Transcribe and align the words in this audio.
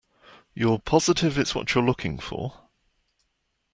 You're 0.55 0.79
positive 0.79 1.37
it's 1.37 1.53
what 1.53 1.75
you're 1.75 1.83
looking 1.83 2.17
for? 2.17 2.61